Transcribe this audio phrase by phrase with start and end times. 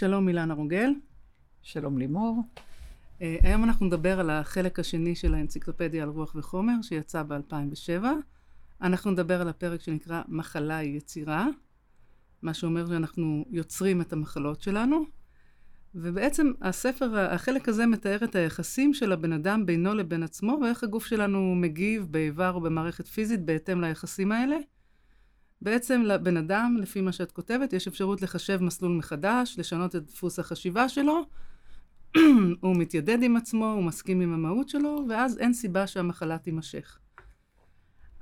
[0.00, 0.90] שלום אילנה רוגל.
[1.62, 2.42] שלום לימור.
[3.18, 8.04] Uh, היום אנחנו נדבר על החלק השני של האנציקלופדיה על רוח וחומר, שיצא ב-2007.
[8.82, 11.46] אנחנו נדבר על הפרק שנקרא מחלה היא יצירה,
[12.42, 15.04] מה שאומר שאנחנו יוצרים את המחלות שלנו.
[15.94, 21.06] ובעצם הספר, החלק הזה מתאר את היחסים של הבן אדם בינו לבין עצמו, ואיך הגוף
[21.06, 24.56] שלנו מגיב באיבר או במערכת פיזית בהתאם ליחסים האלה.
[25.62, 30.38] בעצם לבן אדם, לפי מה שאת כותבת, יש אפשרות לחשב מסלול מחדש, לשנות את דפוס
[30.38, 31.22] החשיבה שלו,
[32.60, 36.98] הוא מתיידד עם עצמו, הוא מסכים עם המהות שלו, ואז אין סיבה שהמחלה תימשך.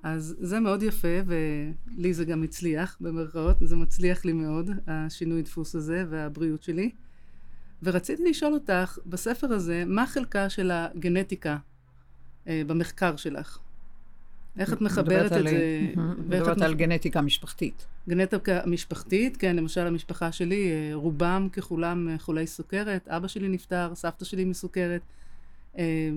[0.02, 5.74] אז זה מאוד יפה, ולי זה גם הצליח, במרכאות, זה מצליח לי מאוד, השינוי דפוס
[5.74, 6.90] הזה והבריאות שלי.
[7.82, 11.56] ורציתי לשאול אותך, בספר הזה, מה חלקה של הגנטיקה
[12.48, 13.58] אה, במחקר שלך?
[14.58, 15.92] איך את מחברת את זה?
[15.96, 17.86] מדברת על גנטיקה משפחתית.
[18.08, 23.94] גנטיקה משפחתית, כן, למשל המשפחה שלי, אה, רובם ככולם אה, חולי סוכרת, אבא שלי נפטר,
[23.94, 25.00] סבתא שלי מסוכרת.
[25.78, 26.10] אה,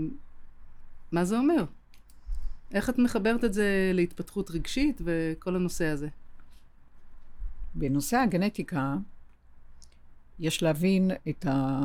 [1.11, 1.63] מה זה אומר?
[2.73, 6.07] איך את מחברת את זה להתפתחות רגשית וכל הנושא הזה?
[7.75, 8.95] בנושא הגנטיקה,
[10.39, 11.81] יש להבין את, ה,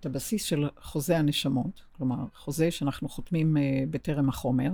[0.00, 3.56] את הבסיס של חוזה הנשמות, כלומר, חוזה שאנחנו חותמים
[3.90, 4.70] בטרם החומר.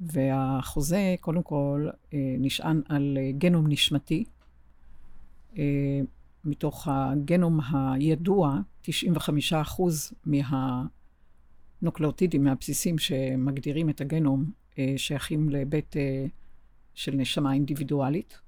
[0.00, 4.24] והחוזה, קודם כל, אה, נשען על אה, גנום נשמתי.
[5.58, 6.00] אה,
[6.44, 10.12] מתוך הגנום הידוע, 95%
[11.82, 14.50] מהנוקלאוטידים, מהבסיסים שמגדירים את הגנום,
[14.96, 15.96] שייכים לבית
[16.94, 18.38] של נשמה אינדיבידואלית,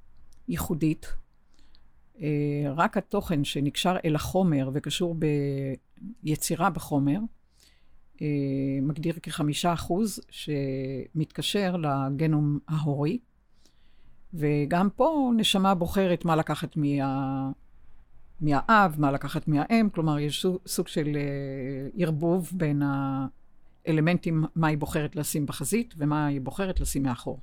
[0.49, 1.07] ייחודית.
[2.75, 5.17] רק התוכן שנקשר אל החומר וקשור
[6.23, 7.19] ביצירה בחומר,
[8.83, 13.19] מגדיר כחמישה אחוז שמתקשר לגנום ההורי,
[14.35, 17.51] וגם פה נשמה בוחרת מה לקחת מה...
[18.41, 22.83] מהאב, מה לקחת מהאם, כלומר יש סוג של אה, ערבוב בין
[23.87, 27.41] האלמנטים, מה היא בוחרת לשים בחזית ומה היא בוחרת לשים מאחור.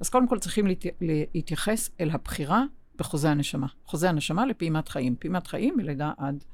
[0.00, 0.84] אז קודם כל צריכים להת...
[1.00, 2.64] להתייחס אל הבחירה
[2.96, 3.66] בחוזה הנשמה.
[3.86, 5.16] חוזה הנשמה לפעימת חיים.
[5.18, 6.44] פעימת חיים מלידה עד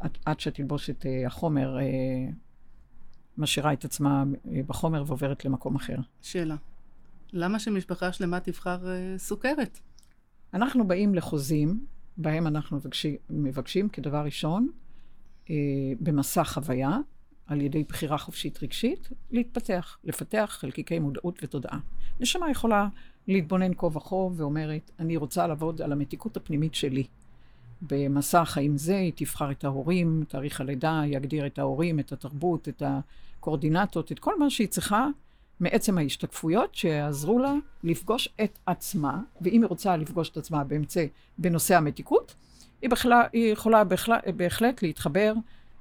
[0.00, 2.32] עד, עד שתלבושת uh, החומר uh,
[3.38, 5.96] משאירה את עצמה uh, בחומר ועוברת למקום אחר.
[6.22, 6.56] שאלה.
[7.32, 8.78] למה שמשפחה שלמה תבחר
[9.16, 9.80] סוכרת?
[10.54, 11.86] אנחנו באים לחוזים,
[12.16, 14.68] בהם אנחנו מבקשים, מבקשים כדבר ראשון,
[16.00, 16.98] במסע חוויה,
[17.50, 21.78] על ידי בחירה חופשית רגשית, להתפתח, לפתח חלקיקי מודעות ותודעה.
[22.20, 22.88] נשמה יכולה
[23.28, 27.04] להתבונן כה וכה ואומרת, אני רוצה לעבוד על המתיקות הפנימית שלי.
[27.82, 32.82] במסע החיים זה היא תבחר את ההורים, תאריך הלידה, יגדיר את ההורים, את התרבות, את
[32.86, 35.06] הקואורדינטות, את כל מה שהיא צריכה
[35.60, 37.54] מעצם ההשתקפויות שיעזרו לה
[37.84, 41.04] לפגוש את עצמה, ואם היא רוצה לפגוש את עצמה באמצע,
[41.38, 42.34] בנושא המתיקות,
[42.82, 45.32] היא, בכלה, היא יכולה בכלה, בהחלט להתחבר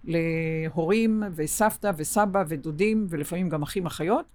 [0.03, 4.25] להורים וסבתא וסבא ודודים, ולפעמים גם אחים אחיות,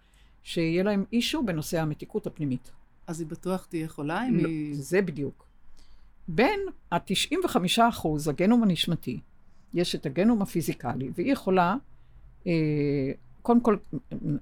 [0.42, 2.70] שיהיה להם אישו בנושא המתיקות הפנימית.
[3.06, 4.74] אז היא בטוח תהיה חולה אם לא, היא...
[4.74, 5.44] זה בדיוק.
[6.28, 6.60] בין
[6.92, 7.56] ה-95
[7.88, 9.20] אחוז, הגנום הנשמתי,
[9.74, 11.76] יש את הגנום הפיזיקלי, והיא יכולה,
[12.46, 13.12] אה,
[13.42, 13.76] קודם כל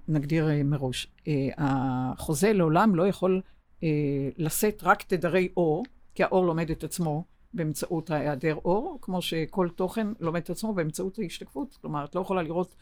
[0.09, 3.41] נגדיר אה, מראש, אה, החוזה לעולם לא יכול
[3.82, 3.88] אה,
[4.37, 5.84] לשאת רק תדרי אור,
[6.15, 11.19] כי האור לומד את עצמו באמצעות ההיעדר אור, כמו שכל תוכן לומד את עצמו באמצעות
[11.19, 11.78] ההשתקפות.
[11.81, 12.75] כלומר, את לא יכולה לראות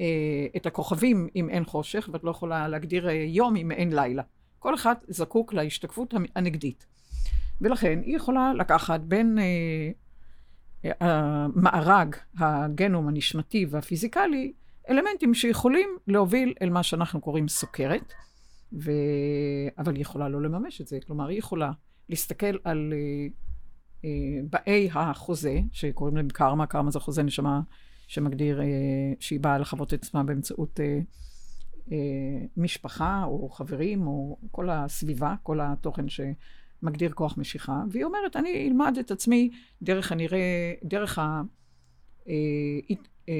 [0.00, 4.22] אה, את הכוכבים אם אין חושך, ואת לא יכולה להגדיר אה, יום אם אין לילה.
[4.58, 6.86] כל אחד זקוק להשתקפות הנגדית.
[7.60, 9.90] ולכן היא יכולה לקחת בין אה,
[11.00, 14.52] המארג, הגנום הנשמתי והפיזיקלי,
[14.90, 18.12] אלמנטים שיכולים להוביל אל מה שאנחנו קוראים סוכרת,
[18.72, 18.90] ו...
[19.78, 20.98] אבל היא יכולה לא לממש את זה.
[21.06, 21.70] כלומר, היא יכולה
[22.08, 23.26] להסתכל על אה,
[24.04, 27.60] אה, באי החוזה, שקוראים להם קרמה, קרמה זה חוזה נשמה
[28.06, 28.66] שמגדיר אה,
[29.20, 30.98] שהיא באה לחוות את עצמה באמצעות אה,
[31.92, 36.20] אה, משפחה או חברים או כל הסביבה, כל התוכן ש...
[36.82, 39.50] מגדיר כוח משיכה, והיא אומרת, אני אלמד את עצמי
[39.82, 41.42] דרך הנראה, דרך אה,
[43.28, 43.34] אה,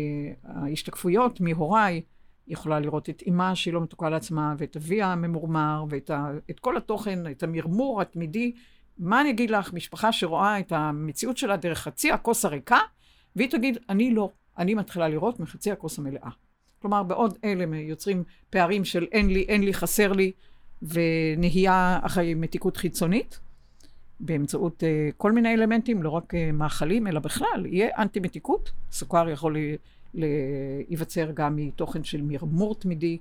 [0.44, 2.02] ההשתקפויות מהוריי,
[2.48, 6.76] יכולה לראות את אימה שהיא לא מתוקה לעצמה, ואת אביה הממורמר, ואת ה, את כל
[6.76, 8.52] התוכן, את המרמור התמידי.
[8.98, 12.78] מה אני אגיד לך, משפחה שרואה את המציאות שלה דרך חצי הכוס הריקה,
[13.36, 16.30] והיא תגיד, אני לא, אני מתחילה לראות מחצי הכוס המלאה.
[16.78, 20.32] כלומר, בעוד אלה יוצרים פערים של אין לי, אין לי, חסר לי,
[20.82, 23.40] ונהייה אחרי מתיקות חיצונית,
[24.20, 28.70] באמצעות uh, כל מיני אלמנטים, לא רק uh, מאכלים, אלא בכלל, יהיה אנטי מתיקות.
[28.92, 29.56] סוכר יכול
[30.14, 33.18] להיווצר גם מתוכן של מרמור תמידי,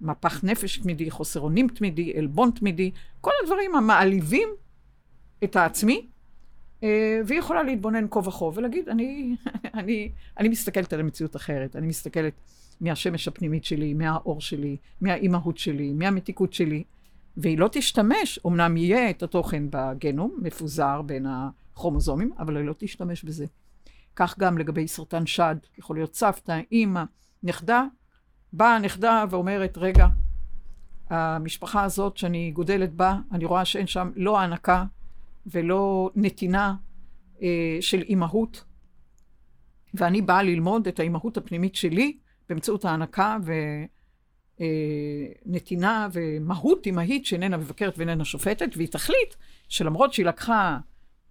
[0.00, 4.48] מפח נפש תמידי, חוסר אונים תמידי, עלבון תמידי, כל הדברים המעליבים
[5.44, 6.06] את העצמי,
[6.82, 9.36] אה, והיא יכולה להתבונן כה וכה ולהגיד, אני,
[9.78, 12.32] אני, אני מסתכלת על המציאות אחרת, אני מסתכלת
[12.80, 16.84] מהשמש הפנימית שלי, מהאור שלי, מהאימהות שלי, מהמתיקות שלי,
[17.36, 23.24] והיא לא תשתמש, אמנם יהיה את התוכן בגנום, מפוזר בין הכרומוזומים, אבל היא לא תשתמש
[23.24, 23.46] בזה.
[24.16, 27.04] כך גם לגבי סרטן שד, יכול להיות סבתא, אימא,
[27.42, 27.84] נכדה,
[28.52, 30.06] באה הנכדה ואומרת, רגע,
[31.10, 34.84] המשפחה הזאת שאני גודלת בה, אני רואה שאין שם לא הענקה
[35.46, 36.74] ולא נתינה
[37.42, 38.64] אה, של אימהות,
[39.94, 42.16] ואני באה ללמוד את האימהות הפנימית שלי
[42.50, 43.36] באמצעות הענקה
[45.46, 49.34] ונתינה ומהות אימהית שאיננה מבקרת ואיננה שופטת, והיא תחליט
[49.68, 50.78] שלמרות שהיא לקחה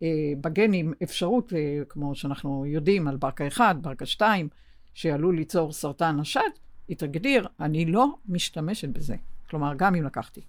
[0.03, 0.07] אה,
[0.41, 4.49] בגנים אפשרות, אה, כמו שאנחנו יודעים על ברקה 1, ברקה 2,
[4.93, 6.49] שעלול ליצור סרטן השד,
[6.87, 9.15] היא תגדיר, אני לא משתמשת בזה.
[9.49, 10.41] כלומר, גם אם לקחתי.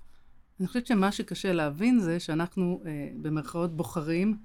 [0.61, 4.37] אני חושבת שמה שקשה להבין זה שאנחנו אה, במרכאות בוחרים,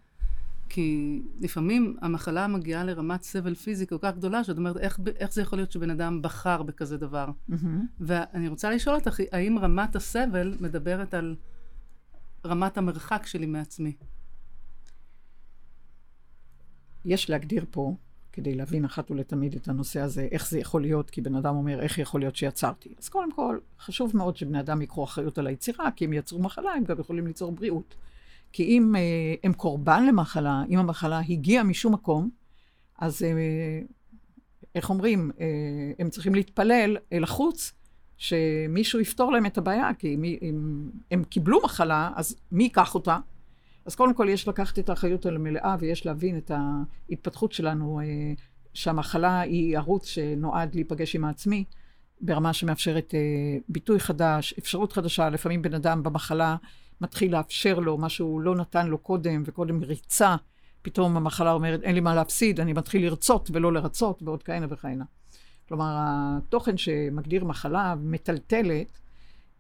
[0.70, 5.42] כי לפעמים המחלה מגיעה לרמת סבל פיזי כל כך גדולה, שאת אומרת, איך, איך זה
[5.42, 7.28] יכול להיות שבן אדם בחר בכזה דבר?
[7.50, 7.56] Mm-hmm.
[8.00, 11.36] ואני רוצה לשאול אותך, האם רמת הסבל מדברת על
[12.46, 13.96] רמת המרחק שלי מעצמי?
[17.06, 17.96] יש להגדיר פה
[18.34, 21.82] כדי להבין אחת ולתמיד את הנושא הזה, איך זה יכול להיות, כי בן אדם אומר,
[21.82, 22.94] איך יכול להיות שיצרתי.
[23.00, 26.72] אז קודם כל, חשוב מאוד שבני אדם ייקחו אחריות על היצירה, כי אם יצרו מחלה,
[26.72, 27.96] הם גם יכולים ליצור בריאות.
[28.56, 29.02] כי אם אה,
[29.44, 32.30] הם קורבן למחלה, אם המחלה הגיעה משום מקום,
[33.00, 33.30] אז אה,
[34.76, 35.46] איך אומרים, אה,
[36.00, 37.74] הם צריכים להתפלל אל החוץ,
[38.18, 43.18] שמישהו יפתור להם את הבעיה, כי אם, אם הם קיבלו מחלה, אז מי ייקח אותה?
[43.86, 46.52] אז קודם כל יש לקחת את האחריות על המלאה ויש להבין את
[47.10, 48.06] ההתפתחות שלנו, אה,
[48.74, 51.64] שהמחלה היא ערוץ שנועד להיפגש עם העצמי,
[52.22, 53.20] ברמה שמאפשרת אה,
[53.70, 55.30] ביטוי חדש, אפשרות חדשה.
[55.30, 56.56] לפעמים בן אדם במחלה
[57.02, 60.36] מתחיל לאפשר לו מה שהוא לא נתן לו קודם, וקודם ריצה,
[60.82, 65.06] פתאום המחלה אומרת, אין לי מה להפסיד, אני מתחיל לרצות ולא לרצות, ועוד כהנה וכהנה.
[65.68, 69.00] כלומר, התוכן שמגדיר מחלה מטלטלת,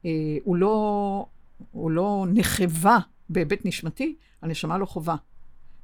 [0.06, 0.12] אה,
[0.44, 1.26] הוא לא,
[1.72, 2.98] הוא לא נחבה
[3.30, 5.16] בהיבט נשמתי, הנשמה לא חובה.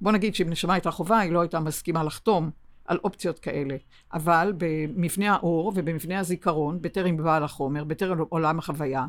[0.02, 2.50] בוא נגיד שאם נשמה הייתה חובה, היא לא הייתה מסכימה לחתום
[2.86, 3.76] על אופציות כאלה.
[4.14, 9.06] אבל במבנה האור ובמבנה הזיכרון, בטרם בעל החומר, בטרם עולם החוויה,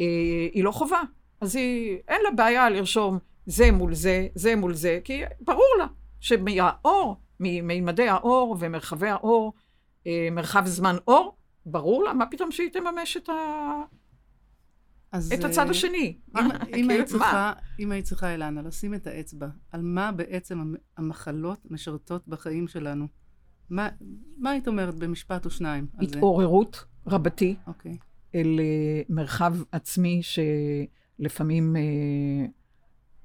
[0.00, 0.06] אה,
[0.52, 1.00] היא לא חובה.
[1.42, 5.86] אז היא, אין לה בעיה לרשום זה מול זה, זה מול זה, כי ברור לה
[6.20, 9.52] שמהאור, ממימדי האור ומרחבי האור,
[10.06, 11.36] אה, מרחב זמן אור,
[11.66, 13.32] ברור לה, מה פתאום שהיא תממש את, ה...
[15.12, 16.18] אז, את הצד אה, השני.
[16.38, 21.70] אם, אם, היית צריכה, אם היית צריכה, אילנה, לשים את האצבע על מה בעצם המחלות
[21.70, 23.06] משרתות בחיים שלנו,
[23.70, 23.88] מה,
[24.38, 26.16] מה היית אומרת במשפט או שניים על זה?
[26.16, 27.68] התעוררות רבתי okay.
[27.68, 27.96] אוקיי.
[28.34, 32.50] אל uh, מרחב עצמי שלפעמים uh,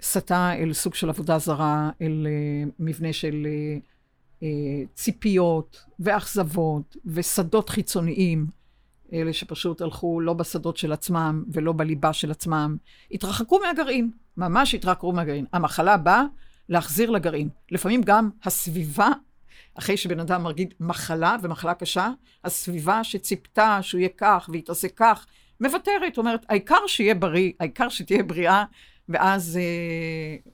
[0.01, 3.47] סטה אל סוג של עבודה זרה, אל uh, מבנה של
[4.41, 4.45] uh,
[4.93, 8.47] ציפיות ואכזבות ושדות חיצוניים.
[9.13, 12.77] אלה שפשוט הלכו לא בשדות של עצמם ולא בליבה של עצמם,
[13.11, 15.45] התרחקו מהגרעין, ממש התרחקו מהגרעין.
[15.53, 16.23] המחלה באה
[16.69, 17.49] להחזיר לגרעין.
[17.71, 19.09] לפעמים גם הסביבה,
[19.75, 22.11] אחרי שבן אדם מרגיש מחלה ומחלה קשה,
[22.43, 25.25] הסביבה שציפתה שהוא יהיה כך ויתעסק כך,
[25.61, 28.63] מוותרת, אומרת, העיקר שיהיה בריא, העיקר שתהיה בריאה,
[29.09, 30.51] ואז אה,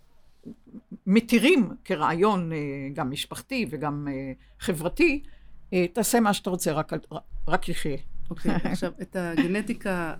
[1.07, 2.57] מתירים כרעיון אה,
[2.93, 5.23] גם משפחתי וגם אה, חברתי,
[5.73, 6.93] אה, תעשה מה שאתה רוצה, רק,
[7.47, 7.97] רק יחיה.
[8.29, 10.13] אוקיי, okay, עכשיו, את הגנטיקה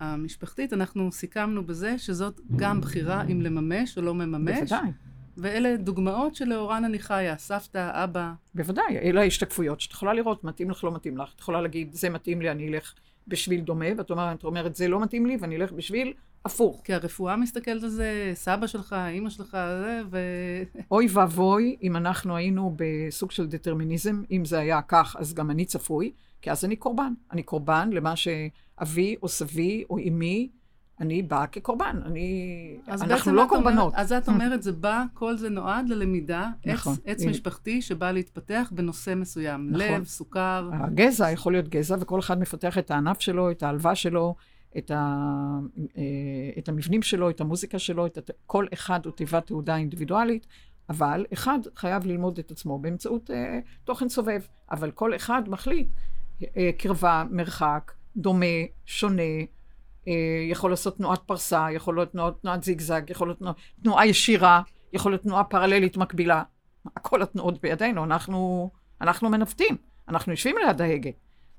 [0.00, 4.58] המשפחתית, אנחנו סיכמנו בזה שזאת גם בחירה אם לממש או לא מממש.
[4.58, 4.90] בוודאי.
[5.36, 8.32] ואלה דוגמאות שלאורן אני חיה, סבתא, אבא.
[8.54, 11.32] בוודאי, אלה ההשתקפויות שאת יכולה לראות, מתאים לך, לא מתאים לך.
[11.34, 12.94] את יכולה להגיד, זה מתאים לי, אני אלך
[13.28, 16.12] בשביל דומה, ואת אומרת, אומרת, זה לא מתאים לי, ואני אלך בשביל
[16.44, 16.80] הפוך.
[16.84, 20.18] כי הרפואה מסתכלת על זה, סבא שלך, אימא שלך, זה, ו...
[20.90, 25.64] אוי ואבוי, אם אנחנו היינו בסוג של דטרמיניזם, אם זה היה כך, אז גם אני
[25.64, 26.12] צפוי.
[26.42, 27.12] כי אז אני קורבן.
[27.32, 30.48] אני קורבן למה שאבי או סבי או אמי,
[31.00, 32.00] אני באה כקורבן.
[32.04, 32.76] אני...
[32.88, 33.94] אנחנו לא קורבנות.
[33.96, 36.92] אז את אומרת, זה בא, כל זה נועד ללמידה, נכון.
[36.92, 39.70] עץ, עץ משפחתי שבא להתפתח בנושא מסוים.
[39.70, 39.86] נכון.
[39.86, 40.70] לב, סוכר.
[40.72, 44.34] הגזע יכול להיות גזע, וכל אחד מפתח את הענף שלו, את ההלווה שלו.
[44.78, 45.26] את, ה,
[45.96, 46.02] אה,
[46.58, 50.46] את המבנים שלו, את המוזיקה שלו, את, כל אחד הוא תיבת תעודה אינדיבידואלית,
[50.88, 54.40] אבל אחד חייב ללמוד את עצמו באמצעות אה, תוכן סובב,
[54.70, 55.88] אבל כל אחד מחליט
[56.56, 58.46] אה, קרבה, מרחק, דומה,
[58.86, 59.22] שונה,
[60.50, 65.12] יכול לעשות תנועת פרסה, יכול להיות תנועת, תנועת זיגזג, יכול להיות תנועה, תנועה ישירה, יכול
[65.12, 66.42] להיות תנועה פרללית מקבילה.
[67.02, 69.76] כל התנועות בידינו, אנחנו, אנחנו מנווטים,
[70.08, 71.10] אנחנו יושבים ליד ההגה.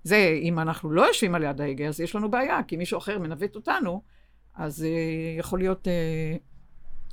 [0.03, 3.19] זה, אם אנחנו לא יושבים על יד ההגה, אז יש לנו בעיה, כי מישהו אחר
[3.19, 4.01] מנווט אותנו,
[4.55, 6.39] אז uh, יכול להיות uh,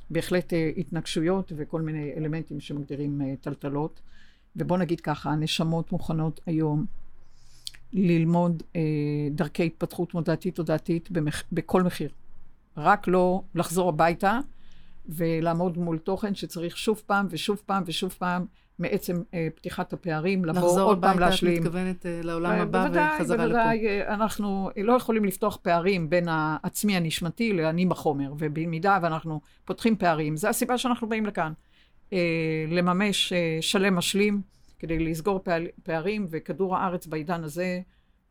[0.09, 4.01] בהחלט אה, התנגשויות וכל מיני אלמנטים שמגדירים אה, טלטלות.
[4.55, 6.85] ובוא נגיד ככה, הנשמות מוכנות היום
[7.93, 8.81] ללמוד אה,
[9.31, 11.43] דרכי התפתחות מודעתית-תודעתית במח...
[11.51, 12.09] בכל מחיר.
[12.77, 14.39] רק לא לחזור הביתה
[15.05, 18.45] ולעמוד מול תוכן שצריך שוב פעם ושוב פעם ושוב פעם
[18.79, 21.63] מעצם אה, פתיחת הפערים, לבוא עוד פעם להשלים.
[21.63, 23.47] לחזור הביתה, את מתכוונת אה, לעולם הבא בוודאי, וחזרה לפה.
[23.47, 29.95] בוודאי, אה, אנחנו לא יכולים לפתוח פערים בין העצמי הנשמתי לאני בחומר, ובמידה ואנחנו פותחים
[29.95, 31.53] פערים, זו הסיבה שאנחנו באים לכאן.
[32.13, 34.41] אה, לממש אה, שלם משלים
[34.79, 37.79] כדי לסגור פעל, פערים, וכדור הארץ בעידן הזה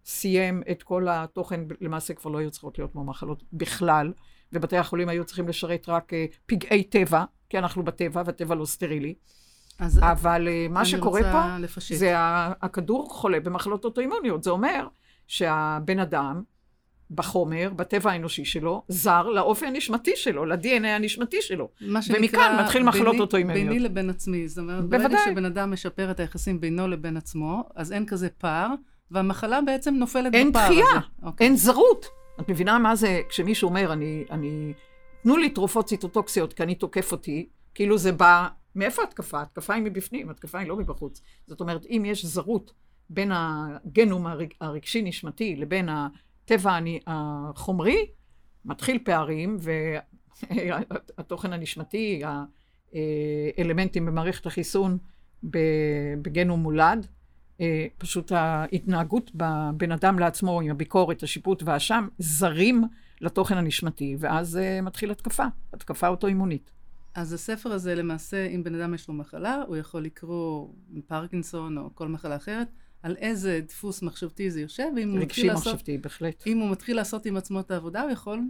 [0.04, 4.12] סיים את כל התוכן, למעשה כבר לא היו צריכות להיות כמו מחלות בכלל,
[4.52, 9.14] ובתי החולים היו צריכים לשרת רק אה, פגעי טבע, כי אנחנו בטבע, והטבע לא סטרילי.
[9.78, 11.94] אז אבל אה, מה שקורה פה, לפשט.
[11.94, 14.42] זה הכדור חולה במחלות אוטואימוניות.
[14.42, 14.88] זה אומר
[15.26, 16.42] שהבן אדם,
[17.10, 21.68] בחומר, בטבע האנושי שלו, זר לאופי הנשמתי שלו, ל-DNA הנשמתי שלו.
[21.80, 23.68] מה ומכאן מתחיל מחלות ביני- אוטואימוניות.
[23.68, 24.48] ביני לבין עצמי.
[24.48, 25.24] זאת אומרת, ברגע בוודאי.
[25.32, 28.68] שבן אדם משפר את היחסים בינו לבין עצמו, אז אין כזה פער,
[29.10, 30.98] והמחלה בעצם נופלת אין בפער דחייה, הזה.
[31.22, 31.46] אוקיי.
[31.46, 32.06] אין זרות.
[32.40, 34.72] את מבינה מה זה כשמישהו אומר, אני, אני...
[35.22, 38.48] תנו לי תרופות ציטוטוקסיות כי אני תוקף אותי, כאילו זה בא...
[38.74, 39.42] מאיפה התקפה?
[39.42, 41.22] התקפה היא מבפנים, התקפה היא לא מבחוץ.
[41.46, 42.72] זאת אומרת, אם יש זרות
[43.10, 45.88] בין הגנום הרג, הרגשי-נשמתי לבין
[46.52, 48.06] הטבע החומרי,
[48.64, 49.56] מתחיל פערים,
[51.18, 52.22] והתוכן הנשמתי,
[53.58, 54.98] האלמנטים במערכת החיסון
[55.50, 57.06] ב- בגנום מולד,
[57.60, 62.84] אה, פשוט ההתנהגות בבין אדם לעצמו עם הביקורת, השיפוט והאשם, זרים
[63.20, 66.70] לתוכן הנשמתי, ואז אה, מתחיל התקפה, התקפה אוטואימונית.
[67.14, 70.68] אז הספר הזה, למעשה, אם בן אדם יש לו מחלה, הוא יכול לקרוא
[71.06, 72.68] פרקינסון או כל מחלה אחרת,
[73.02, 75.72] על איזה דפוס מחשבתי זה יושב, ואם הוא מתחיל רגשי לעשות...
[75.74, 76.46] מחשבתי, בהחלט.
[76.46, 78.40] אם הוא מתחיל לעשות עם עצמו את העבודה, הוא יכול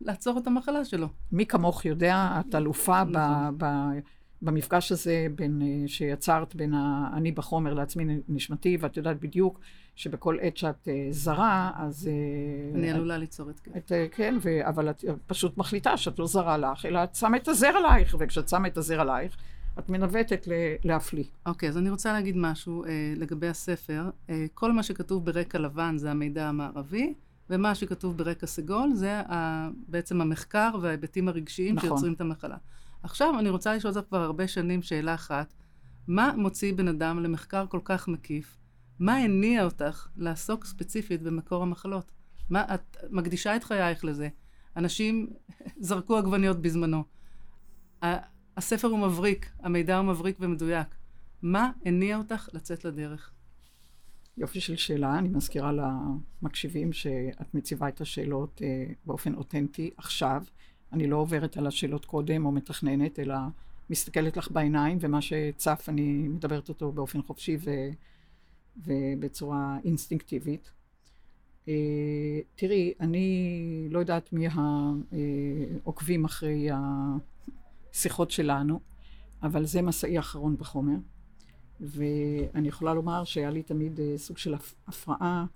[0.00, 1.08] לעצור את המחלה שלו.
[1.32, 3.54] מי כמוך יודע, את אלופה ב- נכון.
[3.58, 3.98] ב-
[4.42, 9.60] במפגש הזה בין, אה, שיצרת בין האני בחומר לעצמי נשמתי, ואת יודעת בדיוק
[9.94, 12.08] שבכל עת שאת אה, זרה, אז...
[12.08, 13.76] אה, אני את- עלולה ליצור התקף.
[13.76, 14.68] את, כן, ו...
[14.68, 18.48] אבל את פשוט מחליטה שאת לא זרה לך, אלא את שמה את הזר עלייך, וכשאת
[18.48, 19.36] שמה את הזר עלייך,
[19.78, 20.48] את מנווטת.
[20.84, 21.24] להפליא.
[21.46, 24.10] אוקיי, אז אני רוצה להגיד משהו אה, לגבי הספר.
[24.30, 27.14] אה, כל מה שכתוב ברקע לבן זה המידע המערבי,
[27.50, 31.88] ומה שכתוב ברקע סגול זה ה, בעצם המחקר וההיבטים הרגשיים נכון.
[31.88, 32.56] שיוצרים את המחלה.
[33.02, 35.54] עכשיו אני רוצה לשאול אותך כבר הרבה שנים שאלה אחת,
[36.08, 38.58] מה מוציא בן אדם למחקר כל כך מקיף?
[38.98, 42.12] מה הניע אותך לעסוק ספציפית במקור המחלות?
[42.50, 44.28] מה, את מקדישה את חייך לזה.
[44.76, 45.26] אנשים
[45.86, 47.04] זרקו עגבניות בזמנו.
[48.56, 50.86] ה- הספר הוא מבריק, המידע הוא מבריק ומדויק.
[51.42, 53.30] מה הניע אותך לצאת לדרך?
[54.36, 60.42] יופי של שאלה, אני מזכירה למקשיבים שאת מציבה את השאלות אה, באופן אותנטי עכשיו.
[60.92, 63.36] אני לא עוברת על השאלות קודם או מתכננת, אלא
[63.90, 67.70] מסתכלת לך בעיניים, ומה שצף אני מדברת אותו באופן חופשי ו,
[68.86, 70.70] ובצורה אינסטינקטיבית.
[71.68, 71.74] אה,
[72.54, 74.46] תראי, אני לא יודעת מי
[75.84, 76.68] העוקבים אחרי
[77.94, 78.80] השיחות שלנו,
[79.42, 80.96] אבל זה מסעי האחרון בחומר.
[81.80, 85.46] ואני יכולה לומר שהיה לי תמיד אה, סוג של הפ- הפרעה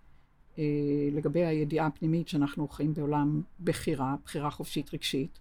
[0.59, 0.65] אה,
[1.13, 5.39] לגבי הידיעה הפנימית שאנחנו חיים בעולם בחירה, בחירה חופשית רגשית.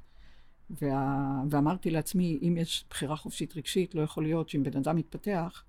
[0.81, 1.17] וה...
[1.49, 5.63] ואמרתי לעצמי, אם יש בחירה חופשית רגשית, לא יכול להיות שאם בן אדם מתפתח,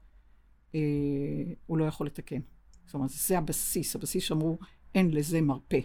[0.74, 0.80] אה,
[1.66, 2.40] הוא לא יכול לתקן.
[2.86, 4.58] זאת אומרת, זה הבסיס, הבסיס שאמרו,
[4.94, 5.80] אין לזה מרפא.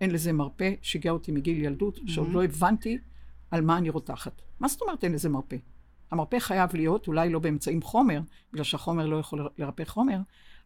[0.00, 2.32] אין לזה מרפא, שיגע אותי מגיל ילדות, שעוד Mhm.
[2.32, 2.98] לא הבנתי
[3.50, 4.42] על מה אני רותחת.
[4.60, 5.56] מה זאת אומרת אין לזה מרפא?
[6.10, 8.20] המרפא חייב להיות, אולי לא באמצעים חומר,
[8.52, 10.18] בגלל שהחומר לא יכול לרפא חומר,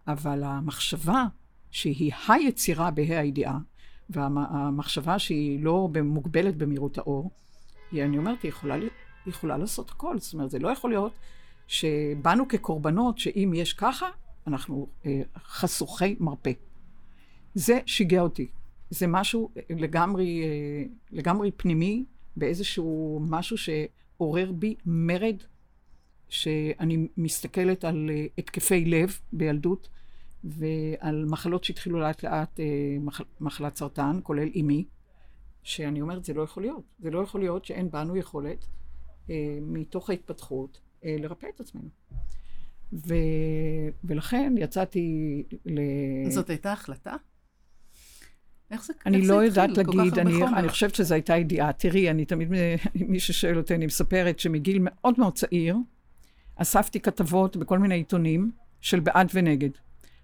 [0.07, 1.25] אבל המחשבה
[1.71, 3.59] שהיא היצירה בה"א הידיעה,
[4.11, 7.31] והמחשבה שהיא לא מוגבלת במהירות האור,
[7.91, 8.91] היא, אני אומרת, היא יכולה, היא
[9.27, 10.19] יכולה לעשות הכל.
[10.19, 11.13] זאת אומרת, זה לא יכול להיות
[11.67, 14.07] שבאנו כקורבנות, שאם יש ככה,
[14.47, 16.53] אנחנו אה, חשוכי מרפא.
[17.55, 18.49] זה שיגע אותי.
[18.91, 22.05] זה משהו לגמרי, אה, לגמרי פנימי,
[22.37, 25.37] באיזשהו משהו שעורר בי מרד,
[26.29, 29.89] שאני מסתכלת על אה, התקפי לב בילדות,
[30.45, 34.85] ועל מחלות שהתחילו לאט לאט, אה, מח, מחלת סרטן, כולל אימי,
[35.63, 36.85] שאני אומרת, זה לא יכול להיות.
[36.99, 38.67] זה לא יכול להיות שאין בנו יכולת,
[39.31, 41.89] אה, מתוך ההתפתחות, לרפא את עצמנו.
[42.93, 43.15] ו...
[44.05, 45.81] ולכן יצאתי ל...
[46.29, 47.17] זאת הייתה החלטה?
[48.71, 50.59] איך זה אני איך לא זה יודעת להגיד, אני, חומר.
[50.59, 51.73] אני חושבת שזו הייתה ידיעה.
[51.73, 52.49] תראי, אני תמיד,
[53.09, 55.77] מי ששואל אותי, אני מספרת שמגיל מאוד מאוד צעיר,
[56.57, 59.71] אספתי כתבות בכל מיני עיתונים של בעד ונגד.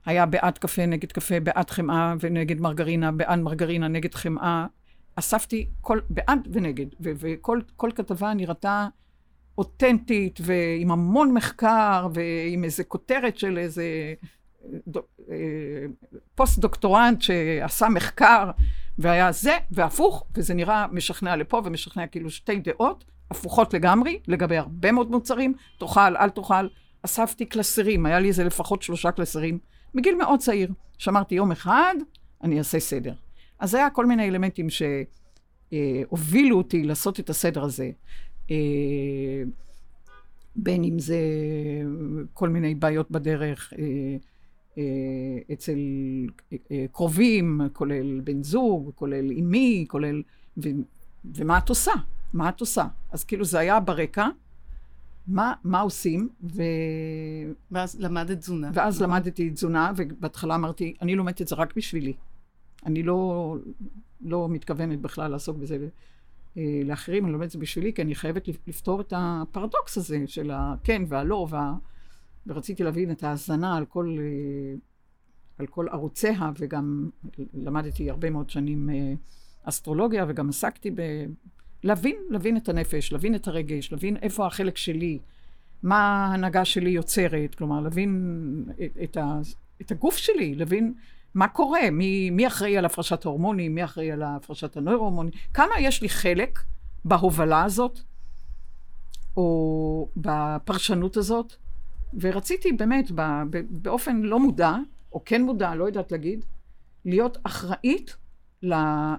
[0.07, 4.67] היה בעד קפה נגד קפה, בעד חמאה ונגד מרגרינה, בעד מרגרינה נגד חמאה,
[5.17, 8.89] אספתי כל, בעד ונגד, ו- וכל כל כתבה נראתה
[9.59, 14.15] אותנטית, ועם המון מחקר, ועם איזה כותרת של איזה
[16.35, 18.51] פוסט-דוקטורנט שעשה מחקר,
[18.99, 24.93] והיה זה והפוך, וזה נראה משכנע לפה ומשכנע כאילו שתי דעות הפוכות לגמרי, לגבי הרבה
[24.93, 26.67] מאוד מוצרים, תאכל, אל תאכל.
[27.03, 29.59] אספתי קלסרים, היה לי איזה לפחות שלושה קלסרים,
[29.95, 31.95] מגיל מאוד צעיר, שאמרתי יום אחד,
[32.43, 33.13] אני אעשה סדר.
[33.59, 34.67] אז היה כל מיני אלמנטים
[35.71, 37.91] שהובילו אותי לעשות את הסדר הזה.
[38.51, 38.57] אה,
[40.57, 41.19] בין אם זה
[42.33, 44.17] כל מיני בעיות בדרך אה, אה,
[45.53, 45.79] אצל
[46.93, 50.23] קרובים, כולל בן זוג, כולל אימי, כולל...
[50.57, 50.69] ו,
[51.25, 51.93] ומה את עושה?
[52.33, 52.87] מה את עושה?
[53.11, 54.29] אז כאילו זה היה ברקע,
[55.27, 56.63] מה, מה עושים, ו...
[57.71, 58.71] ואז למדת תזונה.
[58.75, 62.13] ואז למדתי תזונה, ובהתחלה אמרתי, אני לומדת את זה רק בשבילי.
[62.87, 63.57] אני לא,
[64.21, 65.89] לא מתכוונת בכלל לעסוק בזה
[66.57, 70.51] אה, לאחרים, אני לומדת את זה בשבילי, כי אני חייבת לפתור את הפרדוקס הזה של
[70.55, 71.75] הכן והלא, וה...
[72.47, 74.75] ורציתי להבין את ההאזנה על כל, אה,
[75.59, 77.11] על כל ערוציה, וגם
[77.55, 79.13] למדתי הרבה מאוד שנים אה,
[79.65, 81.01] אסטרולוגיה, וגם עסקתי ב...
[81.83, 85.19] להבין, להבין את הנפש, להבין את הרגש, להבין איפה החלק שלי,
[85.83, 89.41] מה ההנהגה שלי יוצרת, כלומר, להבין את, את, ה,
[89.81, 90.95] את הגוף שלי, להבין
[91.35, 96.03] מה קורה, מי, מי אחראי על הפרשת ההורמונים, מי אחראי על הפרשת הנוירהורמונים, כמה יש
[96.03, 96.59] לי חלק
[97.05, 98.01] בהובלה הזאת,
[99.37, 101.57] או בפרשנות הזאת,
[102.21, 103.11] ורציתי באמת,
[103.71, 104.77] באופן לא מודע,
[105.13, 106.45] או כן מודע, לא יודעת להגיד,
[107.05, 108.17] להיות אחראית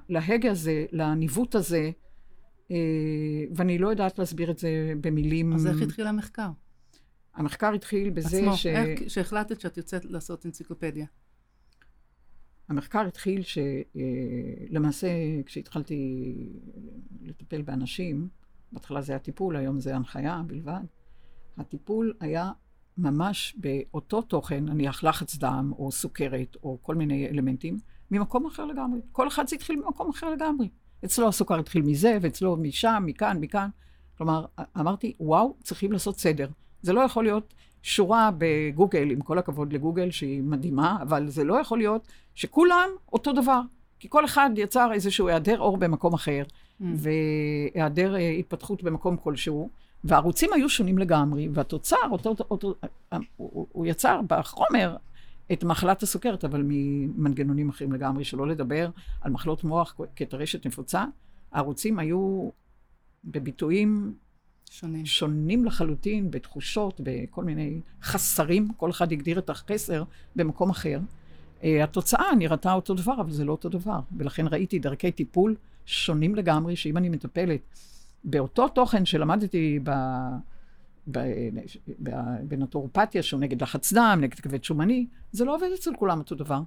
[0.10, 1.92] להגה הזה, לניווט הזה,
[2.72, 2.76] אה,
[3.56, 5.54] ואני לא יודעת להסביר את זה במילים.
[5.54, 6.50] אז איך התחיל המחקר?
[7.36, 8.66] המחקר התחיל בזה עצמו, ש...
[8.66, 11.06] איך, שהחלטת שאת יוצאת לעשות אנציקלופדיה.
[12.70, 13.42] המחקר התחיל
[14.70, 16.34] שלמעשה, אה, כשהתחלתי
[17.22, 18.28] לטפל באנשים,
[18.72, 20.84] בהתחלה זה היה טיפול, היום זה הנחיה בלבד,
[21.58, 22.52] הטיפול היה
[22.98, 27.78] ממש באותו תוכן, נניח לחץ דם, או סוכרת, או כל מיני אלמנטים,
[28.12, 29.00] ממקום אחר לגמרי.
[29.12, 30.70] כל אחד זה התחיל ממקום אחר לגמרי.
[31.06, 33.70] אצלו הסוכר התחיל מזה, ואצלו משם, מכאן, מכאן.
[34.18, 34.46] כלומר,
[34.80, 36.48] אמרתי, וואו, צריכים לעשות סדר.
[36.82, 41.62] זה לא יכול להיות שורה בגוגל, עם כל הכבוד לגוגל, שהיא מדהימה, אבל זה לא
[41.62, 43.62] יכול להיות שכולם אותו דבר.
[44.00, 46.84] כי כל אחד יצר איזשהו היעדר אור במקום אחר, mm.
[46.96, 49.70] והיעדר אה, התפתחות במקום כלשהו,
[50.04, 52.76] והערוצים היו שונים לגמרי, והתוצר, אותו, אותו, אותו,
[53.38, 54.96] הוא, הוא יצר בחומר
[55.52, 58.90] את מחלת הסוכרת, אבל ממנגנונים אחרים לגמרי, שלא לדבר
[59.22, 61.06] על מחלות מוח כטרשת נפוצה.
[61.52, 62.50] הערוצים היו
[63.24, 64.14] בביטויים
[64.72, 65.06] שונים.
[65.06, 70.04] שונים לחלוטין, בתחושות, בכל מיני חסרים, כל אחד הגדיר את החסר
[70.36, 71.00] במקום אחר.
[71.62, 74.00] Uh, התוצאה נראתה אותו דבר, אבל זה לא אותו דבר.
[74.18, 77.62] ולכן ראיתי דרכי טיפול שונים לגמרי, שאם אני מטפלת
[78.24, 79.92] באותו תוכן שלמדתי ב...
[82.44, 86.62] בנטורופתיה, שהוא נגד לחץ דם, נגד כבד שומני, זה לא עובד אצל כולם אותו דבר.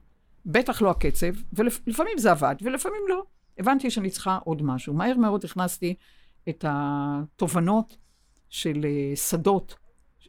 [0.47, 3.23] בטח לא הקצב, ולפעמים זה עבד, ולפעמים לא.
[3.59, 4.95] הבנתי שאני צריכה עוד משהו.
[4.95, 5.95] מהר מאוד הכנסתי
[6.49, 7.97] את התובנות
[8.49, 9.75] של אה, שדות,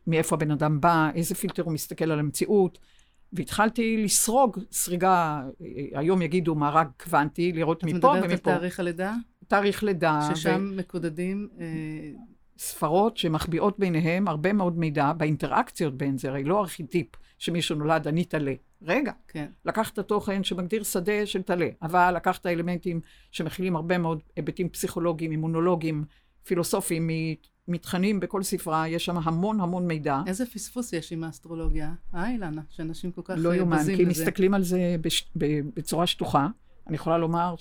[0.08, 2.80] מאיפה הבן אדם בא, איזה פילטר הוא מסתכל על המציאות,
[3.34, 8.20] והתחלתי לסרוג סריגה, אה, היום יגידו מארג קוונטי, לראות מפה ומפה.
[8.20, 9.14] את מדברת על תאריך הלידה?
[9.48, 10.30] תאריך לידה.
[10.36, 10.78] ששם ו...
[10.78, 11.48] מקודדים...
[11.60, 11.66] אה...
[12.58, 18.26] ספרות שמחביאות ביניהם הרבה מאוד מידע באינטראקציות בין זה, הרי לא ארכיטיפ שמישהו נולד, אני
[18.26, 18.54] טלה.
[18.82, 19.46] רגע, כן.
[19.66, 24.70] לקח את התוכן שמגדיר שדה של טלה, אבל לקח את האלמנטים שמכילים הרבה מאוד היבטים
[24.70, 26.04] פסיכולוגיים, אימונולוגיים,
[26.44, 27.10] פילוסופיים,
[27.68, 30.22] מתכנים בכל ספרה, יש שם המון המון מידע.
[30.28, 32.62] איזה פספוס יש עם האסטרולוגיה, אה אילנה?
[32.70, 33.48] שאנשים כל כך לא לזה.
[33.48, 35.32] לא יאומן, כי מסתכלים על זה בש...
[35.76, 36.48] בצורה שטוחה.
[36.88, 37.56] אני יכולה לומר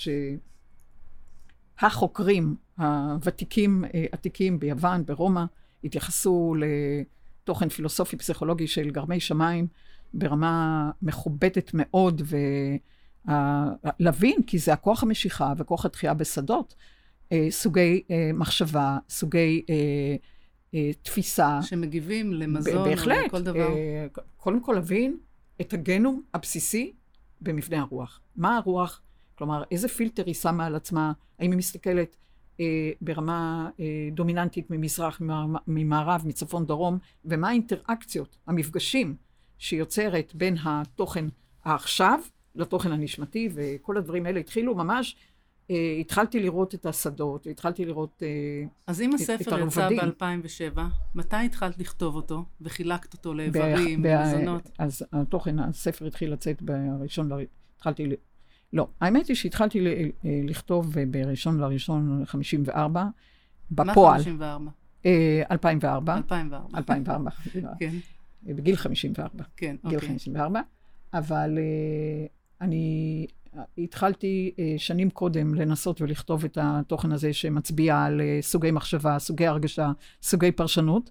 [1.81, 5.45] שהחוקרים הוותיקים, אה, עתיקים ביוון, ברומא,
[5.85, 9.67] התייחסו לתוכן פילוסופי-פסיכולוגי של גרמי שמיים
[10.15, 12.23] ברמה מכובדת מאוד,
[13.27, 16.75] ולהבין, כי זה הכוח המשיכה וכוח התחייה בשדות,
[17.33, 19.63] אה, סוגי אה, מחשבה, סוגי
[21.03, 21.63] תפיסה.
[21.63, 23.69] שמגיבים למזון או לכל דבר.
[24.37, 25.19] קודם כל להבין
[25.61, 26.93] את הגנום הבסיסי
[27.41, 28.21] במבנה הרוח.
[28.37, 29.01] מה הרוח,
[29.35, 32.17] כלומר, איזה פילטר היא שמה על עצמה, האם היא מסתכלת
[32.61, 35.21] אה, ברמה אה, דומיננטית ממזרח,
[35.67, 39.17] ממערב, מצפון, דרום, ומה האינטראקציות, המפגשים
[39.59, 41.25] שיוצרת בין התוכן
[41.65, 42.21] העכשיו
[42.55, 45.17] לתוכן הנשמתי, וכל הדברים האלה התחילו ממש,
[45.71, 50.81] אה, התחלתי לראות את השדות, והתחלתי לראות אה, אז אם הספר יצא ב-2007,
[51.15, 54.71] מתי התחלת לכתוב אותו, וחילקת אותו לאיברים, למזונות?
[54.79, 57.31] אז התוכן, הספר התחיל לצאת בראשון,
[57.77, 58.07] התחלתי
[58.75, 58.89] לא.
[59.01, 60.01] האמת היא שהתחלתי ל- אה,
[60.45, 63.11] לכתוב אה, בראשון לראשון 54, מה
[63.71, 64.71] בפועל, 54?
[65.07, 66.79] אה, 2004, 2004.
[66.79, 67.31] 2004,
[67.79, 67.95] כן,
[68.47, 69.45] בגיל 54.
[69.57, 70.09] כן, גיל אוקיי.
[70.09, 70.61] 54,
[71.15, 72.27] אבל אה,
[72.61, 73.27] אני
[73.79, 79.47] התחלתי אה, שנים קודם לנסות ולכתוב את התוכן הזה שמצביע על אה, סוגי מחשבה, סוגי
[79.47, 81.11] הרגשה, סוגי פרשנות,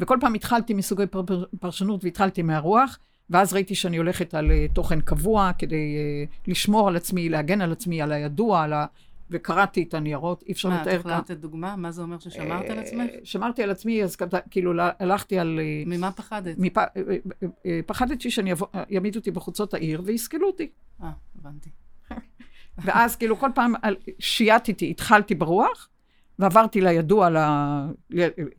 [0.00, 1.22] וכל פעם התחלתי מסוגי פר,
[1.60, 2.98] פרשנות והתחלתי מהרוח,
[3.30, 7.72] ואז ראיתי שאני הולכת על אה, תוכן קבוע כדי אה, לשמור על עצמי, להגן על
[7.72, 8.86] עצמי, על הידוע, על ה...
[9.30, 11.76] וקראתי את הניירות, אי אפשר מה, את לתאר יכולה לתת דוגמה?
[11.76, 13.10] מה זה אומר ששמרת על אה, עצמך?
[13.24, 14.16] שמרתי על עצמי, אז
[14.50, 15.60] כאילו הלכתי על...
[15.86, 16.56] ממה פחדת?
[16.58, 16.76] מפ...
[17.86, 20.70] פחדתי שאני אבוא, יעמידו אותי בחוצות העיר ויסקלו אותי.
[21.02, 21.70] אה, הבנתי.
[22.84, 23.74] ואז כאילו כל פעם
[24.18, 25.88] שייטתי, התחלתי ברוח,
[26.38, 27.36] ועברתי לידוע, ל...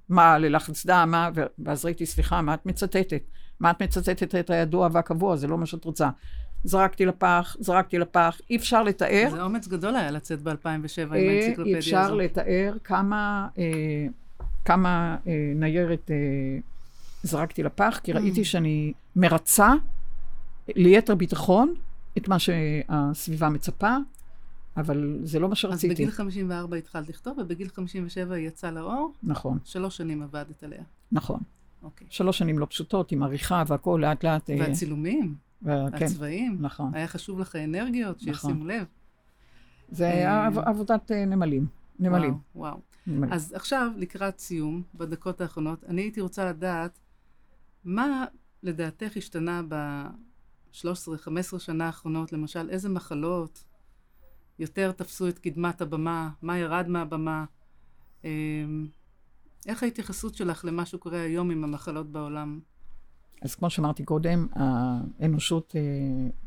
[0.09, 1.29] מה, ללחץ דם, מה,
[1.59, 3.23] ואז ראיתי, סליחה, מה את מצטטת?
[3.59, 5.35] מה את מצטטת את הידוע והקבוע?
[5.35, 6.09] זה לא מה שאת רוצה.
[6.63, 9.27] זרקתי לפח, זרקתי לפח, אי אפשר לתאר.
[9.31, 10.53] זה אומץ גדול היה לצאת ב-2007
[11.05, 12.13] עם אה, האנציקלופדיה אי אפשר.
[12.15, 13.63] לתאר כמה, אה,
[14.65, 16.15] כמה אה, ניירת אה,
[17.23, 18.43] זרקתי לפח, כי ראיתי Mm.
[18.45, 19.73] שאני מרצה
[20.75, 21.73] ליתר ביטחון
[22.17, 23.95] את מה שהסביבה מצפה,
[24.77, 25.93] אבל זה לא מה אז שרציתי.
[25.93, 30.81] בגיל 54 התחלת לכתוב, ובגיל 57 היא יצאה לאור, נכון, שלוש שנים עבדת עליה.
[31.11, 31.39] נכון.
[31.83, 32.07] אוקיי.
[32.09, 34.49] שלוש שנים לא פשוטות, עם עריכה והכול, לאט לאט.
[34.49, 36.93] אה, והצילומים, ו- כן, הצבעים, נכון.
[36.95, 38.33] היה חשוב לך האנרגיות, נכון.
[38.33, 38.85] שישימו לב.
[39.89, 41.67] זה אה, היה עב- עבודת אה, נמלים.
[41.99, 42.33] נמלים.
[42.55, 42.81] וואו, וואו.
[43.07, 43.33] נמלים.
[43.33, 46.99] אז עכשיו, לקראת סיום, בדקות האחרונות, אני הייתי רוצה לדעת,
[47.85, 48.25] מה
[48.63, 50.79] לדעתך השתנה ב-13-15
[51.59, 53.63] שנה האחרונות, למשל, איזה מחלות
[54.59, 57.45] יותר תפסו את קדמת הבמה, מה ירד מהבמה,
[58.23, 58.29] אמ,
[59.67, 62.59] איך ההתייחסות שלך למה שקורה היום עם המחלות בעולם?
[63.41, 65.81] אז כמו שאמרתי קודם, האנושות אה,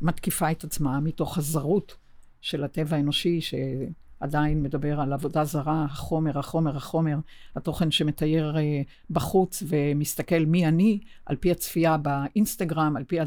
[0.01, 1.97] מתקיפה את עצמה מתוך הזרות
[2.41, 7.17] של הטבע האנושי, שעדיין מדבר על עבודה זרה, החומר, החומר, החומר,
[7.55, 13.19] התוכן שמתייר אה, בחוץ ומסתכל מי אני, על פי הצפייה באינסטגרם, על פי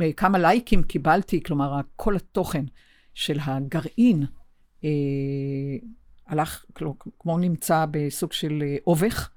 [0.00, 2.64] אה, כמה לייקים קיבלתי, כלומר, כל התוכן
[3.14, 4.24] של הגרעין
[4.84, 4.88] אה,
[6.30, 9.30] הלך, כמו- כמו נמצא בסוג של אה, אובך.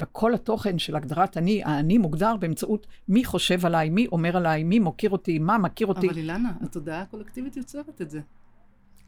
[0.00, 4.78] וכל התוכן של הגדרת אני, האני מוגדר באמצעות מי חושב עליי, מי אומר עליי, מי
[4.78, 6.08] מוקיר אותי, מה מכיר אותי.
[6.08, 8.20] אבל אילנה, התודעה הקולקטיבית יוצרת את זה.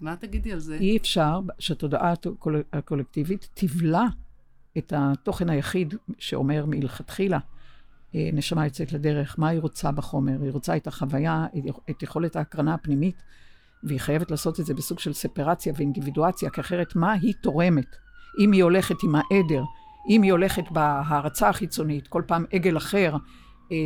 [0.00, 0.74] מה תגידי על זה?
[0.74, 4.04] אי אפשר שהתודעה הקול- הקולקטיבית תבלע
[4.78, 7.38] את התוכן היחיד שאומר מלכתחילה,
[8.14, 10.42] אה, נשמה יוצאת לדרך, מה היא רוצה בחומר?
[10.42, 11.46] היא רוצה את החוויה,
[11.90, 13.22] את יכולת ההקרנה הפנימית,
[13.82, 17.96] והיא חייבת לעשות את זה בסוג של ספרציה ואינדיבידואציה, כי אחרת מה היא תורמת?
[18.38, 19.62] אם היא הולכת עם העדר,
[20.08, 23.16] אם היא הולכת בהערצה החיצונית, כל פעם עגל אחר,
[23.72, 23.76] אה,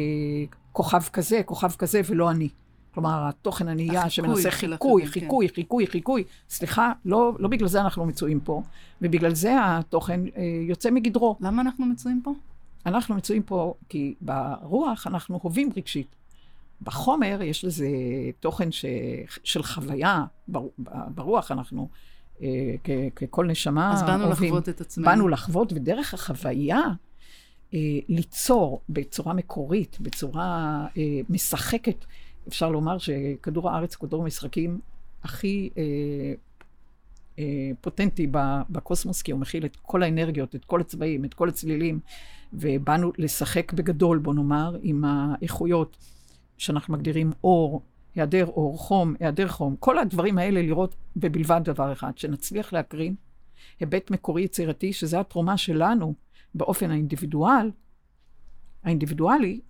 [0.73, 2.49] כוכב כזה, כוכב כזה, ולא אני.
[2.95, 5.21] כלומר, התוכן הנהייה שמנסה חיקוי, אחרים, כן.
[5.21, 6.25] חיקוי, חיקוי, חיקוי.
[6.49, 8.63] סליחה, לא, לא בגלל זה אנחנו מצויים פה,
[9.03, 11.37] ובגלל זה התוכן אה, יוצא מגדרו.
[11.41, 12.33] למה אנחנו מצויים פה?
[12.87, 16.22] אנחנו מצויים פה כי ברוח אנחנו הווים רגשית.
[16.83, 17.89] בחומר יש לזה
[18.41, 18.85] תוכן ש...
[19.45, 20.67] של חוויה, בר...
[21.15, 21.89] ברוח אנחנו
[22.43, 22.91] אה, כ...
[23.17, 24.49] ככל נשמה אז באנו הווים.
[24.49, 25.07] לחוות את עצמנו.
[25.07, 26.81] באנו לחוות, ודרך החוויה
[27.75, 32.05] אה, ליצור בצורה מקורית, בצורה אה, משחקת.
[32.49, 34.81] אפשר לומר שכדור הארץ כדור המשחקים
[35.23, 35.83] הכי אה,
[37.39, 38.27] אה, פוטנטי
[38.71, 42.01] בקוסמוס, כי הוא מכיל את כל האנרגיות, את כל הצבעים, את כל הצלילים,
[42.53, 45.97] ובאנו לשחק בגדול, בוא נאמר, עם האיכויות
[46.63, 47.83] שאנחנו מגדירים אור,
[48.15, 53.15] היעדר אור, חום, היעדר חום, כל הדברים האלה לראות ובלבד דבר אחד, שנצליח להקרין
[53.81, 56.15] היבט מקורי יצירתי, שזה התרומה שלנו
[56.55, 57.71] באופן האינדיבידואל,
[58.85, 59.61] האינדיבידואלי,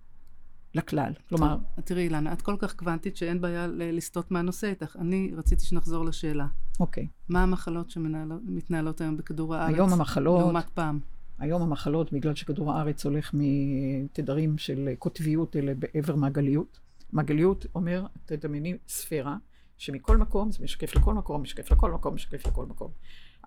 [0.75, 1.13] לכלל.
[1.29, 4.95] כלומר, תראי, אילנה, את כל כך קוונטית שאין בעיה לסטות מהנושא איתך.
[4.99, 6.45] אני רציתי שנחזור לשאלה.
[6.79, 7.07] אוקיי.
[7.29, 9.75] מה המחלות שמתנהלות היום בכדור הארץ?
[9.75, 10.99] היום המחלות, לעומת פעם.
[11.39, 16.79] היום המחלות, בגלל שכדור הארץ הולך מתדרים של קוטביות אלה בעבר מעגליות.
[17.13, 19.37] מעגליות אומר, תדמייני ספירה,
[19.77, 22.91] שמכל מקום זה משקף לכל מקום, משקף לכל מקום, משקף לכל מקום.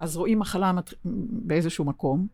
[0.00, 0.94] אז רואים מחלה מת...
[1.30, 2.26] באיזשהו מקום,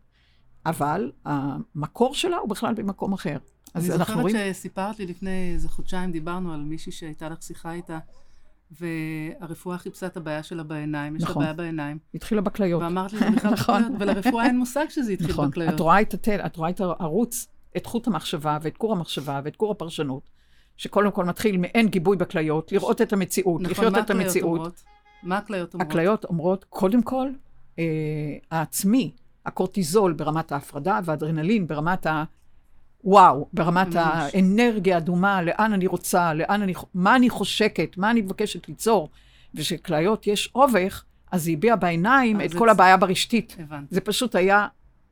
[0.65, 3.37] אבל המקור שלה הוא בכלל במקום אחר.
[3.73, 4.53] אז אני אנחנו זוכרת רואים...
[4.53, 7.99] שסיפרת לי לפני איזה חודשיים, דיברנו על מישהי שהייתה לך שיחה איתה,
[8.71, 11.43] והרפואה חיפשה את הבעיה שלה בעיניים, יש לה נכון.
[11.43, 11.97] בעיה בעיניים.
[12.13, 12.81] התחילה בכליות.
[12.81, 13.83] ואמרת לי, זה בכלל נכון.
[13.83, 15.49] בכליות, ולרפואה אין מושג שזה התחיל נכון.
[15.49, 15.73] בכליות.
[15.73, 19.55] את רואה את התל, את רואה את הערוץ, את חוט המחשבה ואת כור המחשבה ואת
[19.55, 20.29] כור הפרשנות,
[20.77, 24.57] שקודם כל מתחיל מאין גיבוי בכליות, לראות את המציאות, נכון, לחיות את המציאות.
[24.57, 24.83] אומרות?
[25.23, 25.89] מה הכליות אומרות?
[25.89, 27.29] הכליות אומרות, קודם כל,
[27.79, 27.83] אה,
[28.51, 29.11] העצמי,
[29.45, 32.23] הקורטיזול ברמת ההפרדה, והאדרנלין ברמת ה...
[33.03, 33.95] וואו, ברמת ממש.
[34.33, 39.09] האנרגיה האדומה, לאן אני רוצה, לאן אני, מה אני חושקת, מה אני מבקשת ליצור,
[39.55, 43.55] ושכליות יש אובך, אז היא הביעה בעיניים את זה כל הבעיה ברשתית.
[43.59, 43.95] הבנתי.
[43.95, 44.67] זה פשוט היה,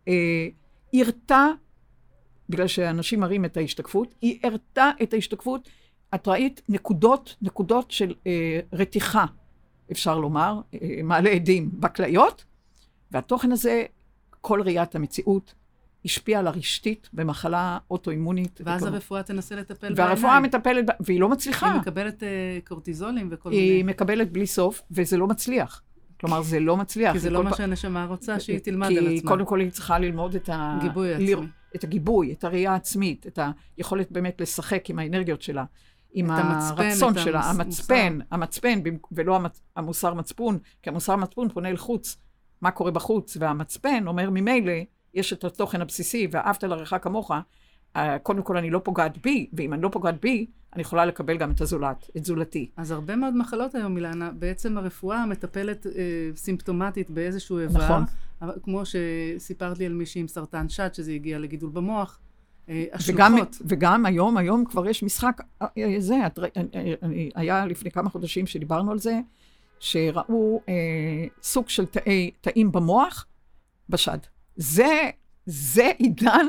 [0.08, 0.48] אה,
[0.94, 1.48] הרתה,
[2.52, 5.70] בגלל שאנשים מראים את ההשתקפות, היא הרתה את ההשתקפות.
[6.16, 9.26] את ראית נקודות, נקודות של אה, רתיחה,
[9.92, 12.46] אפשר לומר, אה, מעלה עדים בכליות,
[13.12, 13.84] והתוכן הזה,
[14.42, 15.54] כל ראיית המציאות,
[16.06, 18.62] השפיע על הרשתית במחלה אוטואימונית.
[18.64, 20.08] ואז וכמובן- הרפואה תנסה לטפל בעיניים.
[20.08, 21.72] והרפואה מטפלת, בה- והיא לא מצליחה.
[21.72, 22.30] היא מקבלת אה,
[22.68, 23.84] קורטיזולים וכל היא מיני...
[23.94, 25.82] מקבלת בלי סוף, וזה לא מצליח.
[26.20, 27.14] כלומר, זה לא מצליח.
[27.14, 29.30] כי זה היא לא מה פעם- שהנשמה רוצה, שהיא תלמד כי על עצמה.
[29.32, 30.78] קודם כל היא צריכה ללמוד את ה...
[30.82, 31.48] גיבוי עצמי.
[31.76, 33.40] את הגיבוי, את הראייה העצמית, את
[33.78, 35.66] היכולת באמת לשחק עם האנרגיות שלה,
[36.14, 41.50] עם המצפן, הרצון שלה, המוס- המצפן, המצפן, במק- ולא המצ- המוסר מצפון, כי המוסר מצפון
[41.50, 42.18] פונה לחוץ,
[42.62, 44.74] מה קורה בחוץ, והמצפן אומר ממילא,
[45.14, 47.32] יש את התוכן הבסיסי, ואהבת לרעך כמוך,
[47.96, 51.38] אה, קודם כל אני לא פוגעת בי, ואם אני לא פוגעת בי, אני יכולה לקבל
[51.38, 52.70] גם את הזולת, את זולתי.
[52.78, 55.92] אז הרבה מאוד מחלות היום, אילנה, בעצם הרפואה מטפלת אה,
[56.36, 57.80] סימפטומטית באיזשהו איבר.
[57.86, 58.04] נכון.
[58.64, 62.20] כמו שסיפרת לי על מישהי עם סרטן שד, שזה הגיע לגידול במוח.
[62.70, 63.36] אה, וגם.
[63.66, 66.62] וגם היום, היום כבר יש משחק, אה, אה, זה, את, ראי- אה,
[67.04, 69.20] אה, היה לפני כמה חודשים שדיברנו על זה,
[69.80, 70.74] שראו אה,
[71.44, 73.26] סוג של תאי, תאים במוח
[73.90, 74.18] בשד.
[74.56, 75.10] זה,
[75.46, 76.46] זה עידן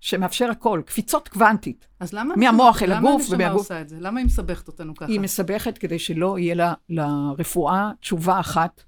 [0.00, 1.86] שמאפשר הכל, קפיצות קוונטית.
[2.00, 2.36] אז למה...
[2.36, 3.60] מהמוח אל הגוף למה הנשמה ומהגוף.
[3.60, 3.96] עושה את זה?
[4.00, 5.12] למה היא מסבכת אותנו ככה?
[5.12, 8.82] היא מסבכת כדי שלא יהיה לה, לרפואה תשובה אחת,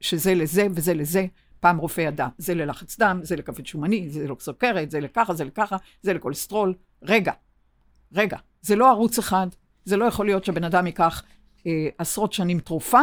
[0.00, 1.26] שזה לזה וזה לזה.
[1.60, 5.76] פעם רופא ידע, זה ללחץ דם, זה לכבד שומני, זה לסוכרת, זה לככה, זה לככה,
[6.02, 6.74] זה לכולסטרול.
[7.02, 7.32] רגע,
[8.12, 9.46] רגע, זה לא ערוץ אחד,
[9.84, 11.22] זה לא יכול להיות שבן אדם ייקח
[11.66, 13.00] אה, עשרות שנים תרופה,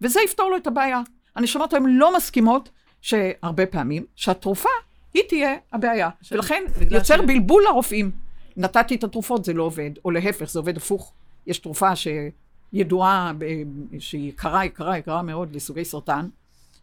[0.00, 1.00] וזה יפתור לו את הבעיה.
[1.36, 4.68] הנשמות הן לא מסכימות, שהרבה פעמים, שהתרופה
[5.14, 6.10] היא תהיה הבעיה.
[6.32, 8.10] ולכן יוצר ש- בלבול לרופאים.
[8.56, 11.12] נתתי את התרופות, זה לא עובד, או להפך, זה עובד הפוך.
[11.46, 13.32] יש תרופה שידועה,
[13.98, 16.28] שהיא יקרה, יקרה, יקרה מאוד לסוגי סרטן,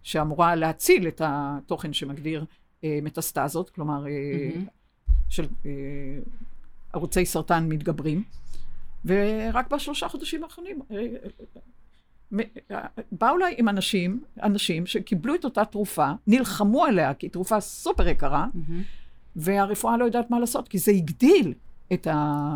[0.03, 2.45] שאמורה להציל את התוכן שמגדיר
[2.83, 4.11] אה, מטסטזות, כלומר, אה,
[4.55, 4.65] מהמם.
[5.29, 5.71] של אה,
[6.93, 8.23] ערוצי סרטן מתגברים,
[9.05, 11.05] ורק בשלושה חודשים האחרונים אה,
[13.11, 18.07] באו אליי עם אנשים, אנשים שקיבלו את אותה תרופה, נלחמו עליה, כי היא תרופה סופר
[18.07, 18.81] יקרה, מהמם.
[19.35, 21.53] והרפואה לא יודעת מה לעשות, כי זה הגדיל
[21.93, 22.55] את, ה,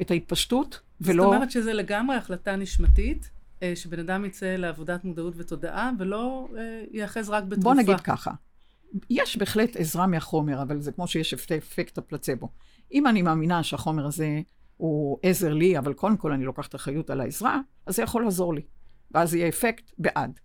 [0.00, 1.24] את ההתפשטות, ולא...
[1.24, 3.30] זאת אומרת שזה לגמרי החלטה נשמתית,
[3.62, 7.62] אה, שבן אדם יצא לעבודת מודעות ותודעה, ולא אה, ייאחז רק בתרופה.
[7.68, 8.30] בוא נגיד ככה,
[9.10, 12.48] יש בהחלט עזרה מהחומר, אבל זה כמו שיש אפ- אפקט הפלצבו.
[12.92, 14.40] אם אני מאמינה שהחומר הזה
[14.76, 18.54] הוא עזר לי, אבל קודם כל אני לוקחת אחריות על העזרה, אז זה יכול לעזור
[18.54, 18.62] לי.
[19.14, 20.40] ואז יהיה אפקט בעד.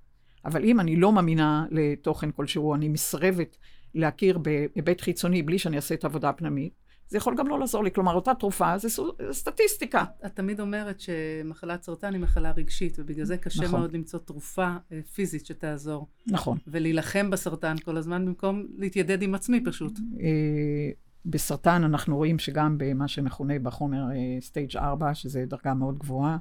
[0.45, 3.57] אבל אם אני לא מאמינה לתוכן כלשהו, אני מסרבת
[3.95, 7.91] להכיר בהיבט חיצוני בלי שאני אעשה את העבודה הפנימית, זה יכול גם לא לעזור לי.
[7.91, 8.87] כלומר, אותה תרופה זה
[9.31, 10.05] סטטיסטיקה.
[10.25, 13.79] את תמיד אומרת שמחלת סרטן היא מחלה רגשית, ובגלל זה קשה נכון.
[13.79, 16.07] מאוד למצוא תרופה אה, פיזית שתעזור.
[16.27, 16.57] נכון.
[16.67, 19.99] ולהילחם בסרטן כל הזמן, במקום להתיידד עם עצמי פשוט.
[20.19, 20.91] אה,
[21.25, 24.03] בסרטן אנחנו רואים שגם במה שמכונה בחומר
[24.41, 26.37] סטייג' 4, שזה דרגה מאוד גבוהה,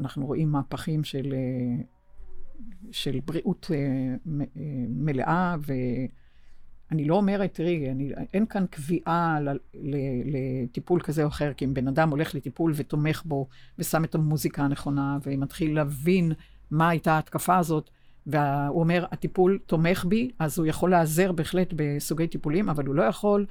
[0.00, 1.82] אנחנו רואים מהפכים של, אה,
[2.90, 4.46] של בריאות אה, אה,
[4.88, 5.56] מלאה,
[6.90, 9.38] ואני לא אומרת, תראי, אני, אין כאן קביעה
[10.24, 14.62] לטיפול כזה או אחר, כי אם בן אדם הולך לטיפול ותומך בו, ושם את המוזיקה
[14.62, 16.32] הנכונה, ומתחיל להבין
[16.70, 17.90] מה הייתה ההתקפה הזאת,
[18.26, 23.02] והוא אומר, הטיפול תומך בי, אז הוא יכול להיעזר בהחלט בסוגי טיפולים, אבל הוא לא
[23.02, 23.46] יכול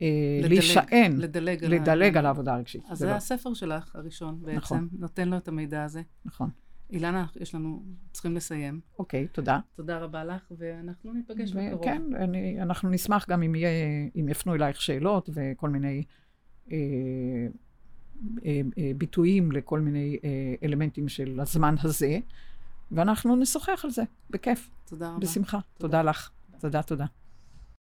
[0.00, 2.82] לדלג, להישען, לדלג על לדלג על העבודה הרגשית.
[2.88, 4.88] אז זה זה לא, הספר שלך הראשון בעצם, נכון.
[4.92, 6.02] נותן לו את המידע הזה.
[6.24, 6.50] נכון.
[6.90, 7.82] אילנה, יש לנו,
[8.12, 8.80] צריכים לסיים.
[8.98, 9.60] אוקיי, תודה.
[9.76, 11.80] תודה רבה לך, ואנחנו ניפגש בקרוב.
[11.80, 13.68] וכן, אני, אנחנו נשמח גם אם, יהיה,
[14.16, 16.02] אם יפנו אלייך שאלות וכל מיני
[16.72, 16.76] אה,
[18.44, 22.18] אה, אה, ביטויים לכל מיני אה, אלמנטים של הזמן הזה,
[22.92, 25.18] ואנחנו נשוחח על זה, בכיף, תודה רבה.
[25.18, 25.58] בשמחה.
[25.78, 26.30] תודה לך.
[26.58, 27.06] תודה, תודה.